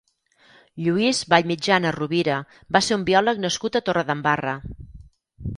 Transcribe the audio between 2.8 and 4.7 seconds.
ser un biòleg nascut a Torredembarra.